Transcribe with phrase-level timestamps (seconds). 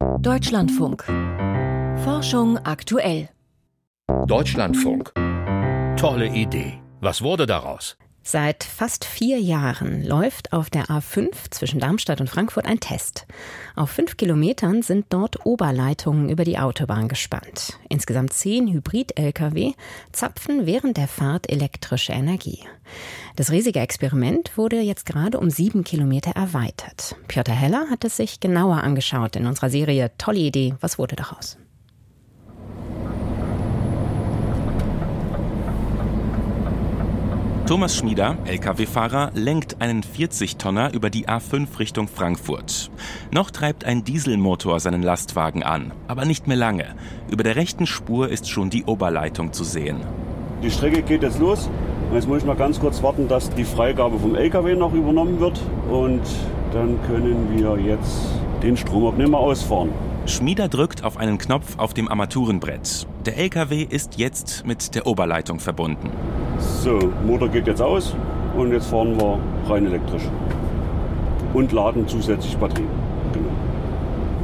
[0.00, 1.04] Deutschlandfunk.
[2.04, 3.28] Forschung aktuell.
[4.26, 5.12] Deutschlandfunk.
[5.98, 6.80] Tolle Idee.
[7.00, 7.98] Was wurde daraus?
[8.22, 13.26] Seit fast vier Jahren läuft auf der A5 zwischen Darmstadt und Frankfurt ein Test.
[13.76, 17.78] Auf fünf Kilometern sind dort Oberleitungen über die Autobahn gespannt.
[17.88, 19.72] Insgesamt zehn Hybrid-Lkw
[20.12, 22.60] zapfen während der Fahrt elektrische Energie.
[23.36, 27.16] Das riesige Experiment wurde jetzt gerade um sieben Kilometer erweitert.
[27.28, 30.74] Piotr Heller hat es sich genauer angeschaut in unserer Serie Tolle Idee.
[30.80, 31.56] Was wurde daraus?
[37.70, 42.90] Thomas Schmieder, Lkw-Fahrer, lenkt einen 40-Tonner über die A5 Richtung Frankfurt.
[43.30, 46.96] Noch treibt ein Dieselmotor seinen Lastwagen an, aber nicht mehr lange.
[47.30, 50.00] Über der rechten Spur ist schon die Oberleitung zu sehen.
[50.64, 51.70] Die Strecke geht jetzt los.
[52.12, 55.60] Jetzt muss ich mal ganz kurz warten, dass die Freigabe vom LKW noch übernommen wird.
[55.88, 56.22] Und
[56.72, 58.26] dann können wir jetzt
[58.64, 59.90] den Stromabnehmer ausfahren.
[60.26, 63.06] Schmieder drückt auf einen Knopf auf dem Armaturenbrett.
[63.26, 66.10] Der LKW ist jetzt mit der Oberleitung verbunden.
[66.58, 68.16] So, Motor geht jetzt aus
[68.56, 69.38] und jetzt fahren wir
[69.68, 70.24] rein elektrisch.
[71.54, 72.86] Und laden zusätzlich Batterie.
[73.32, 73.48] Genau.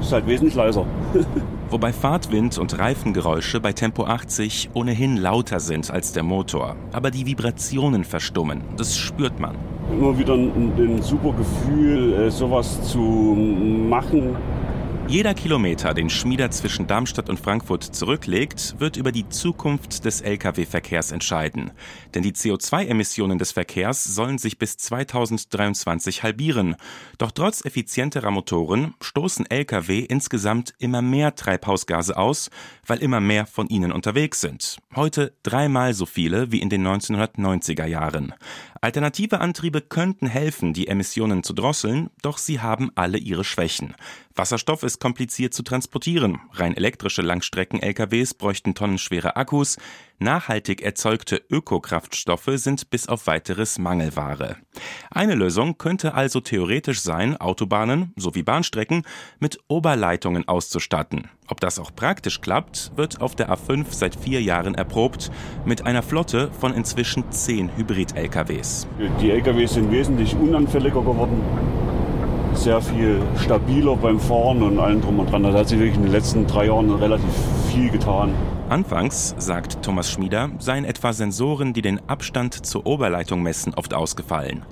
[0.00, 0.84] Ist halt wesentlich leiser.
[1.70, 6.76] Wobei Fahrtwind und Reifengeräusche bei Tempo 80 ohnehin lauter sind als der Motor.
[6.92, 8.62] Aber die Vibrationen verstummen.
[8.76, 9.56] Das spürt man.
[9.90, 14.36] Immer wieder ein, ein super Gefühl, äh, sowas zu machen
[15.06, 21.12] jeder Kilometer, den Schmieder zwischen Darmstadt und Frankfurt zurücklegt, wird über die Zukunft des Lkw-Verkehrs
[21.12, 21.72] entscheiden.
[22.14, 26.76] Denn die CO2-Emissionen des Verkehrs sollen sich bis 2023 halbieren.
[27.18, 32.50] Doch trotz effizienterer Motoren stoßen Lkw insgesamt immer mehr Treibhausgase aus,
[32.86, 34.78] weil immer mehr von ihnen unterwegs sind.
[34.96, 38.32] Heute dreimal so viele wie in den 1990er Jahren.
[38.84, 43.94] Alternative Antriebe könnten helfen, die Emissionen zu drosseln, doch sie haben alle ihre Schwächen.
[44.34, 46.40] Wasserstoff ist kompliziert zu transportieren.
[46.52, 49.78] Rein elektrische Langstrecken-LKWs bräuchten tonnenschwere Akkus.
[50.18, 54.56] Nachhaltig erzeugte Ökokraftstoffe sind bis auf weiteres Mangelware.
[55.10, 59.04] Eine Lösung könnte also theoretisch sein, Autobahnen sowie Bahnstrecken
[59.38, 61.30] mit Oberleitungen auszustatten.
[61.46, 65.30] Ob das auch praktisch klappt, wird auf der A5 seit vier Jahren erprobt,
[65.64, 68.73] mit einer Flotte von inzwischen zehn Hybrid-LKWs.
[69.20, 71.42] Die LKWs sind wesentlich unanfälliger geworden
[72.56, 75.42] sehr viel stabiler beim Fahren und allem drum und dran.
[75.42, 77.30] Da hat sich wirklich in den letzten drei Jahren relativ
[77.70, 78.32] viel getan.
[78.70, 84.62] Anfangs, sagt Thomas Schmieder, seien etwa Sensoren, die den Abstand zur Oberleitung messen, oft ausgefallen.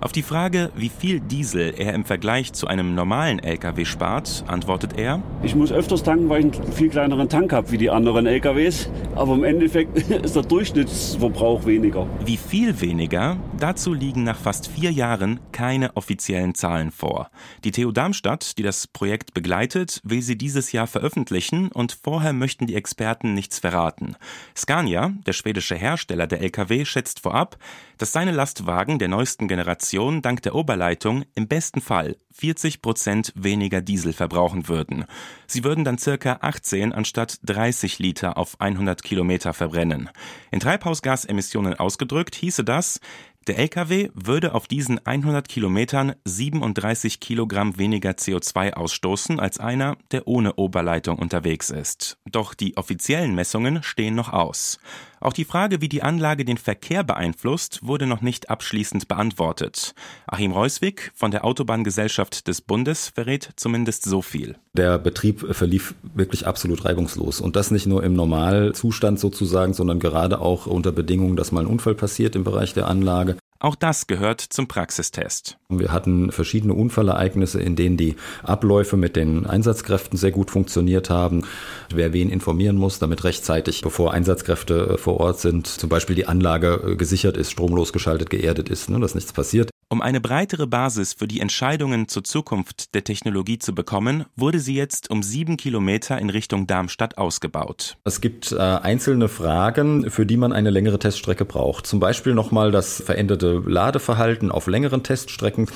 [0.00, 4.98] Auf die Frage, wie viel Diesel er im Vergleich zu einem normalen LKW spart, antwortet
[4.98, 8.26] er: Ich muss öfters tanken, weil ich einen viel kleineren Tank habe wie die anderen
[8.26, 8.88] LKWs.
[9.14, 12.06] Aber im Endeffekt ist der Durchschnittsverbrauch weniger.
[12.24, 13.36] Wie viel weniger?
[13.62, 17.30] Dazu liegen nach fast vier Jahren keine offiziellen Zahlen vor.
[17.62, 22.66] Die TU Darmstadt, die das Projekt begleitet, will sie dieses Jahr veröffentlichen und vorher möchten
[22.66, 24.14] die Experten nicht nichts verraten.
[24.56, 27.58] Scania, der schwedische Hersteller der Lkw, schätzt vorab,
[27.98, 33.80] dass seine Lastwagen der neuesten Generation dank der Oberleitung im besten Fall 40 Prozent weniger
[33.80, 35.04] Diesel verbrauchen würden.
[35.46, 40.08] Sie würden dann circa 18 anstatt 30 Liter auf 100 Kilometer verbrennen.
[40.50, 43.00] In Treibhausgasemissionen ausgedrückt hieße das,
[43.48, 50.28] der Lkw würde auf diesen 100 Kilometern 37 Kilogramm weniger CO2 ausstoßen als einer, der
[50.28, 52.18] ohne Oberleitung unterwegs ist.
[52.30, 54.78] Doch die offiziellen Messungen stehen noch aus.
[55.22, 59.94] Auch die Frage, wie die Anlage den Verkehr beeinflusst, wurde noch nicht abschließend beantwortet.
[60.26, 64.56] Achim Reuswig von der Autobahngesellschaft des Bundes verrät zumindest so viel.
[64.72, 67.40] Der Betrieb verlief wirklich absolut reibungslos.
[67.40, 71.66] Und das nicht nur im Normalzustand sozusagen, sondern gerade auch unter Bedingungen, dass mal ein
[71.66, 73.36] Unfall passiert im Bereich der Anlage.
[73.62, 75.56] Auch das gehört zum Praxistest.
[75.68, 81.44] Wir hatten verschiedene Unfallereignisse, in denen die Abläufe mit den Einsatzkräften sehr gut funktioniert haben.
[81.88, 86.96] Wer wen informieren muss, damit rechtzeitig, bevor Einsatzkräfte vor Ort sind, zum Beispiel die Anlage
[86.96, 89.71] gesichert ist, stromlos geschaltet, geerdet ist, ne, dass nichts passiert.
[89.92, 94.74] Um eine breitere Basis für die Entscheidungen zur Zukunft der Technologie zu bekommen, wurde sie
[94.74, 97.98] jetzt um sieben Kilometer in Richtung Darmstadt ausgebaut.
[98.02, 101.86] Es gibt äh, einzelne Fragen, für die man eine längere Teststrecke braucht.
[101.86, 105.68] Zum Beispiel nochmal das veränderte Ladeverhalten auf längeren Teststrecken.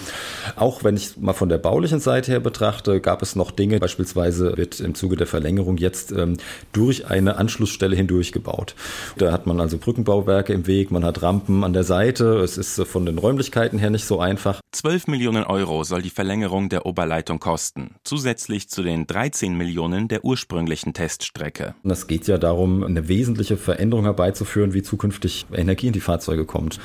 [0.54, 3.80] Auch wenn ich mal von der baulichen Seite her betrachte, gab es noch Dinge.
[3.80, 6.38] Beispielsweise wird im Zuge der Verlängerung jetzt ähm,
[6.72, 8.76] durch eine Anschlussstelle hindurch gebaut.
[9.18, 12.38] Da hat man also Brückenbauwerke im Weg, man hat Rampen an der Seite.
[12.38, 14.60] Es ist äh, von den Räumlichkeiten her nicht so einfach.
[14.72, 20.24] 12 Millionen Euro soll die Verlängerung der Oberleitung kosten, zusätzlich zu den 13 Millionen der
[20.24, 21.74] ursprünglichen Teststrecke.
[21.84, 26.78] Es geht ja darum, eine wesentliche Veränderung herbeizuführen, wie zukünftig Energie in die Fahrzeuge kommt.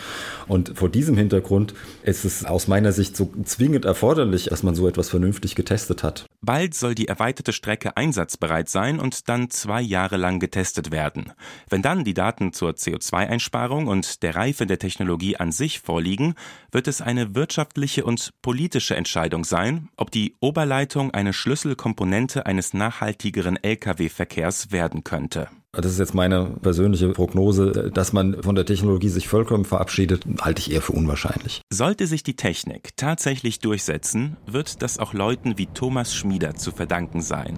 [0.47, 1.73] Und vor diesem Hintergrund
[2.03, 6.25] ist es aus meiner Sicht so zwingend erforderlich, dass man so etwas vernünftig getestet hat.
[6.43, 11.33] Bald soll die erweiterte Strecke einsatzbereit sein und dann zwei Jahre lang getestet werden.
[11.69, 16.33] Wenn dann die Daten zur CO2-Einsparung und der Reife der Technologie an sich vorliegen,
[16.71, 23.57] wird es eine wirtschaftliche und politische Entscheidung sein, ob die Oberleitung eine Schlüsselkomponente eines nachhaltigeren
[23.61, 25.47] Lkw-Verkehrs werden könnte.
[25.73, 30.59] Das ist jetzt meine persönliche Prognose, dass man von der Technologie sich vollkommen verabschiedet, halte
[30.59, 31.61] ich eher für unwahrscheinlich.
[31.71, 37.21] Sollte sich die Technik tatsächlich durchsetzen, wird das auch Leuten wie Thomas Schmieder zu verdanken
[37.21, 37.57] sein.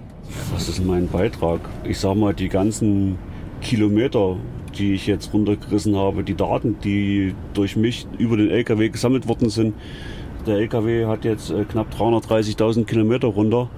[0.52, 1.58] Was ist mein Beitrag?
[1.82, 3.18] Ich sage mal, die ganzen
[3.60, 4.36] Kilometer,
[4.78, 9.48] die ich jetzt runtergerissen habe, die Daten, die durch mich über den LKW gesammelt worden
[9.48, 9.74] sind.
[10.46, 13.70] Der LKW hat jetzt äh, knapp 330.000 Kilometer runter,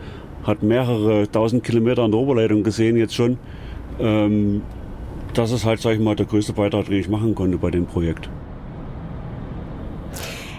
[0.42, 3.38] hat mehrere tausend Kilometer an der Oberleitung gesehen jetzt schon.
[3.98, 4.62] Ähm,
[5.34, 7.86] das ist halt, sag ich mal, der größte Beitrag, den ich machen konnte bei dem
[7.86, 8.28] Projekt.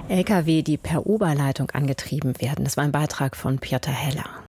[0.10, 2.64] Lkw, die per Oberleitung angetrieben werden.
[2.64, 4.47] Das war ein Beitrag von Piotr Heller.